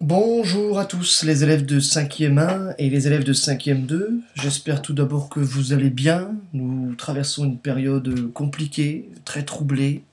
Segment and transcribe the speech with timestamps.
[0.00, 4.20] Bonjour à tous les élèves de 5e 1 et les élèves de 5e 2.
[4.36, 6.36] J'espère tout d'abord que vous allez bien.
[6.52, 10.04] Nous traversons une période compliquée, très troublée.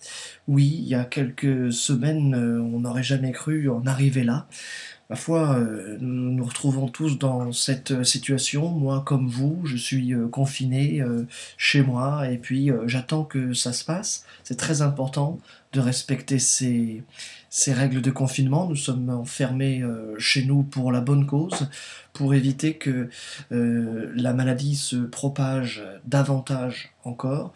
[0.47, 4.47] Oui, il y a quelques semaines, euh, on n'aurait jamais cru en arriver là.
[5.09, 8.69] Ma foi, euh, nous nous retrouvons tous dans cette situation.
[8.69, 11.03] Moi comme vous, je suis euh, confiné
[11.57, 14.25] chez moi et puis j'attends que ça se passe.
[14.43, 15.39] C'est très important
[15.75, 17.03] de respecter ces,
[17.67, 18.67] règles de confinement.
[18.67, 21.69] Nous sommes enfermés euh, chez nous pour la bonne cause,
[22.13, 23.09] pour éviter que
[23.51, 27.53] euh, la maladie se propage davantage encore,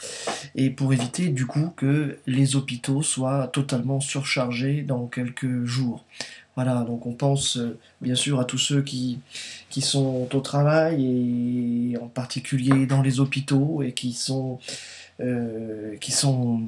[0.56, 6.06] et pour éviter du coup que les hôpitaux soient totalement surchargés dans quelques jours.
[6.62, 9.22] Voilà, donc on pense euh, bien sûr à tous ceux qui,
[9.70, 14.60] qui sont au travail et en particulier dans les hôpitaux et qui sont
[15.22, 16.68] euh, qui, sont,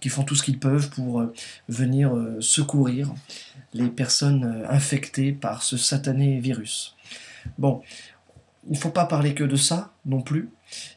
[0.00, 1.34] qui font tout ce qu'ils peuvent pour euh,
[1.68, 3.12] venir secourir
[3.74, 6.94] les personnes infectées par ce satané virus.
[7.58, 7.82] Bon,
[8.68, 10.50] il ne faut pas parler que de ça non plus.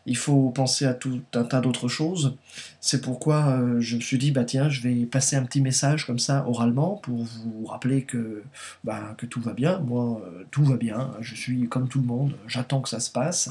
[0.06, 2.36] Il faut penser à tout un tas d'autres choses.
[2.80, 6.20] C'est pourquoi je me suis dit, bah tiens, je vais passer un petit message comme
[6.20, 8.44] ça oralement pour vous rappeler que,
[8.84, 9.80] bah, que tout va bien.
[9.80, 11.12] Moi, tout va bien.
[11.22, 12.34] Je suis comme tout le monde.
[12.48, 13.50] J'attends que ça se passe.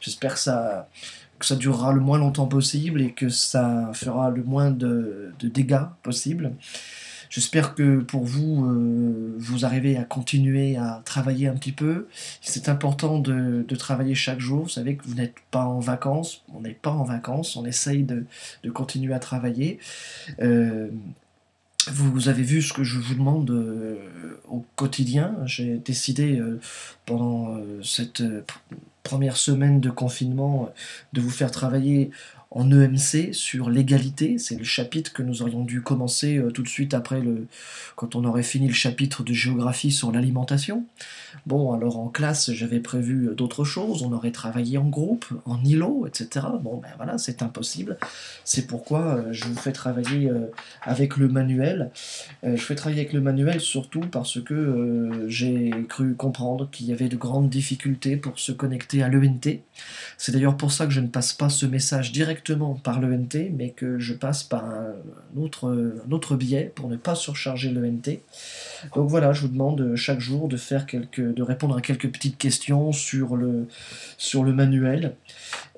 [0.00, 0.88] J'espère que ça,
[1.38, 5.86] que ça durera le moins longtemps possible et que ça fera le moins de, dégâts
[6.02, 6.52] possible.
[7.30, 12.08] J'espère que pour vous, euh, vous arrivez à continuer à travailler un petit peu.
[12.40, 14.64] C'est important de, travailler chaque jour.
[14.64, 16.42] Vous savez que vous n'êtes pas en vacances.
[16.54, 17.56] On n'est pas en vacances.
[17.56, 18.24] On essaye de,
[18.70, 19.78] continuer à travailler.
[20.40, 20.88] Euh,
[21.88, 23.96] vous avez vu ce que je vous demande euh,
[24.48, 25.36] au quotidien.
[25.44, 26.42] J'ai décidé
[27.04, 28.22] pendant cette
[29.06, 30.72] première semaine de confinement
[31.12, 32.10] de vous faire travailler
[32.50, 34.38] en EMC sur l'égalité.
[34.38, 37.46] C'est le chapitre que nous aurions dû commencer euh, tout de suite après le,
[37.96, 40.84] quand on aurait fini le chapitre de géographie sur l'alimentation.
[41.44, 44.02] Bon, alors en classe, j'avais prévu d'autres choses.
[44.02, 46.46] On aurait travaillé en groupe, en îlot, etc.
[46.62, 47.98] Bon, ben voilà, c'est impossible.
[48.44, 50.50] C'est pourquoi euh, je vous fais travailler euh,
[50.82, 51.90] avec le manuel.
[52.42, 57.08] je fais travailler avec le manuel surtout parce que j'ai cru comprendre qu'il y avait
[57.08, 59.60] de grandes difficultés pour se connecter à l'ENT.
[60.18, 63.70] C'est d'ailleurs pour ça que je ne passe pas ce message directement par l'ENT, mais
[63.70, 64.94] que je passe par un
[65.36, 65.68] autre,
[66.06, 68.18] un autre biais pour ne pas surcharger l'ENT.
[68.94, 72.38] Donc voilà, je vous demande chaque jour de faire quelques, de répondre à quelques petites
[72.38, 73.66] questions sur le,
[74.16, 75.16] sur le manuel.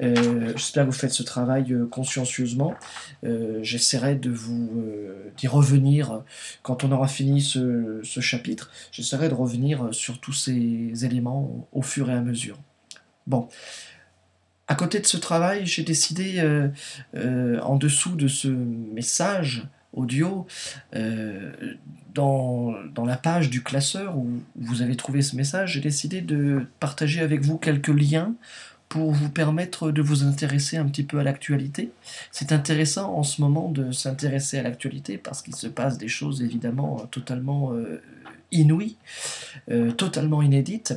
[0.02, 2.74] Euh, j'espère que vous faites ce travail euh, consciencieusement.
[3.24, 4.70] Euh, j'essaierai de vous
[5.36, 6.22] d'y revenir
[6.62, 8.70] quand on aura fini ce, ce chapitre.
[8.92, 12.58] J'essaierai de revenir sur tous ces éléments au fur et à mesure.
[13.28, 13.46] Bon,
[14.68, 16.68] à côté de ce travail, j'ai décidé, euh,
[17.14, 20.46] euh, en dessous de ce message audio,
[20.96, 21.52] euh,
[22.14, 26.66] dans, dans, la page du classeur où vous avez trouvé ce message, j'ai décidé de
[26.80, 28.34] partager avec vous quelques liens
[28.88, 31.90] pour vous permettre de vous intéresser un petit peu à l'actualité.
[32.32, 36.42] C'est intéressant en ce moment de s'intéresser à l'actualité parce qu'il se passe des choses
[36.42, 37.72] évidemment totalement
[38.52, 38.96] inouïe,
[39.70, 40.94] euh, totalement inédite.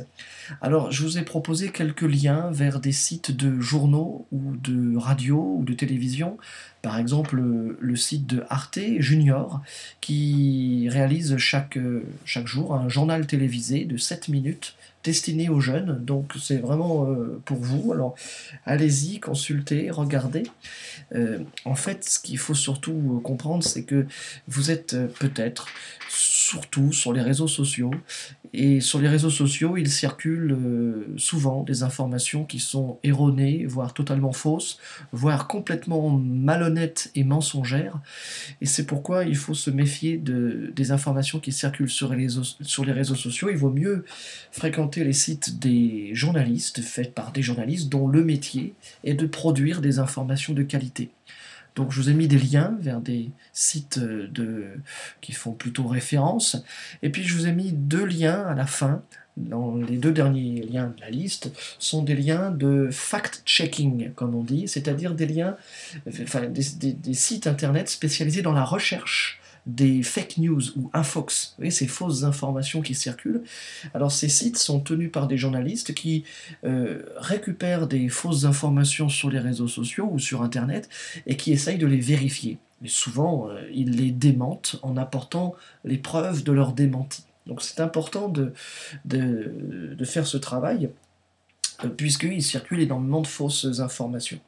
[0.60, 5.56] Alors, je vous ai proposé quelques liens vers des sites de journaux ou de radio
[5.58, 6.36] ou de télévision.
[6.82, 7.40] Par exemple,
[7.80, 9.62] le, site de Arte Junior
[10.00, 11.78] qui réalise chaque,
[12.24, 14.74] chaque jour un journal télévisé de 7 minutes
[15.04, 16.04] destiné aux jeunes.
[16.04, 17.92] Donc, c'est vraiment euh, pour vous.
[17.92, 18.14] Alors,
[18.64, 20.44] allez-y, consultez, regardez.
[21.14, 24.06] Euh, en fait, ce qu'il faut surtout comprendre, c'est que
[24.48, 25.66] vous êtes peut-être
[26.08, 27.92] surtout sur les réseaux sociaux.
[28.54, 33.94] Et sur les réseaux sociaux, il circule euh, souvent des informations qui sont erronées, voire
[33.94, 34.78] totalement fausses,
[35.10, 37.98] voire complètement malhonnêtes et mensongères.
[38.60, 42.28] Et c'est pourquoi il faut se méfier de, des informations qui circulent sur les,
[42.60, 43.48] sur les réseaux sociaux.
[43.50, 44.04] Il vaut mieux
[44.50, 48.74] fréquenter les sites des journalistes, faits par des journalistes dont le métier
[49.04, 51.10] est de produire des informations de qualité.
[51.74, 54.66] Donc je vous ai mis des liens vers des sites de,
[55.20, 56.62] qui font plutôt référence.
[57.02, 59.02] Et puis je vous ai mis deux liens à la fin.
[59.38, 64.68] Les deux derniers liens de la liste sont des liens de fact-checking, comme on dit,
[64.68, 65.56] c'est-à-dire des liens,
[66.04, 72.24] des sites internet spécialisés dans la recherche des fake news ou infox, vous ces fausses
[72.24, 73.42] informations qui circulent.
[73.94, 76.24] Alors ces sites sont tenus par des journalistes qui
[76.64, 80.88] euh, récupèrent des fausses informations sur les réseaux sociaux ou sur Internet
[81.26, 82.58] et qui essayent de les vérifier.
[82.80, 85.54] Mais souvent, euh, ils les démentent en apportant
[85.84, 87.24] les preuves de leur démenti.
[87.46, 88.52] Donc c'est important de,
[90.04, 90.90] faire ce travail,
[91.84, 94.40] euh, puisqu'il circule énormément de fausses informations.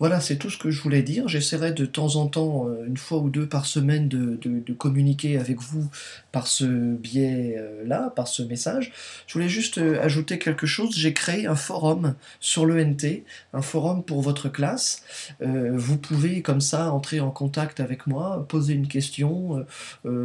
[0.00, 1.26] Voilà, c'est tout ce que je voulais dire.
[1.26, 5.38] J'essaierai de temps en temps, euh, une fois ou deux par semaine, de, de- communiquer
[5.38, 5.90] avec vous
[6.30, 6.64] par ce
[6.94, 8.92] biais-là, par ce message.
[9.26, 10.94] Je voulais juste euh, ajouter quelque chose.
[10.96, 15.02] J'ai créé un forum sur l'ENT, un forum pour votre classe.
[15.42, 19.64] Euh, vous pouvez comme ça entrer en contact avec moi, poser une question,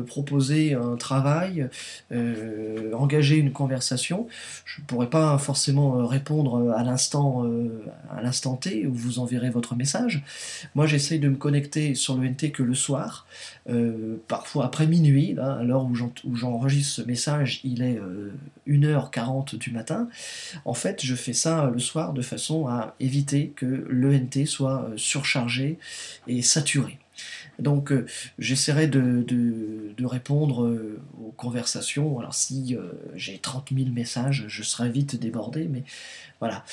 [0.08, 1.68] proposer un travail,
[2.94, 4.28] engager une conversation.
[4.66, 7.46] Je ne pourrai pas forcément répondre à l'instant
[8.12, 10.24] à l'instant T où vous enverrez votre message.
[10.76, 13.26] Moi, j'essaye de me connecter sur le NT que le soir,
[13.70, 17.98] euh, parfois après minuit, là, à l'heure où j'en- où j'enregistre ce message, il est
[17.98, 18.32] euh,
[18.68, 20.10] 1h40 du matin.
[20.66, 24.98] En fait, je fais ça le soir de façon à éviter que l'ENT soit euh,
[24.98, 25.78] surchargé
[26.28, 27.00] et saturé.
[27.60, 28.06] Donc euh,
[28.40, 29.26] j'essaierai de,
[30.06, 32.20] répondre euh, aux conversations.
[32.20, 35.84] Alors si euh, j'ai 30 000 messages, je serai vite débordé, mais
[36.40, 36.66] voilà.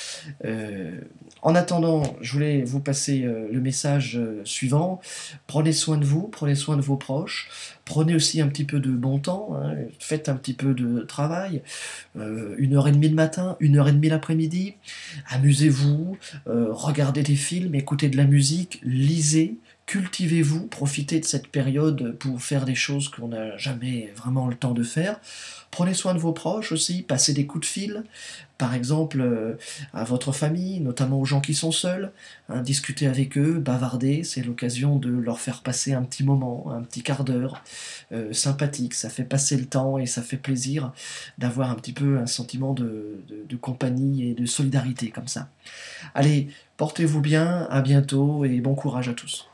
[1.41, 5.01] En attendant, je voulais vous passer euh, le message euh, suivant.
[5.47, 7.49] Prenez soin de vous, prenez soin de vos proches,
[7.83, 11.63] prenez aussi un petit peu de bon temps, hein, faites un petit peu de travail,
[12.15, 14.75] euh, une heure et demie le matin, une heure et demie l'après-midi,
[15.29, 22.41] amusez-vous, regardez des films, écoutez de la musique, lisez, cultivez-vous, profitez de cette période pour
[22.41, 25.19] faire des choses qu'on n'a jamais vraiment le temps de faire.
[25.69, 28.03] Prenez soin de vos proches aussi, passez des coups de fil,
[28.57, 29.55] par exemple euh,
[29.93, 32.11] à votre famille, notamment aux gens qui sont seuls,
[32.49, 36.81] hein, discutez avec eux, bavardez, c'est l'occasion de leur faire passer un petit moment, un
[36.81, 37.63] petit quart d'heure
[38.11, 40.91] euh, sympathique, ça fait passer le temps et ça fait plaisir
[41.37, 43.23] d'avoir un petit peu un sentiment de,
[43.61, 45.49] compagnie et de solidarité comme ça.
[46.15, 49.50] Allez, portez-vous bien, à bientôt et bon courage à tous.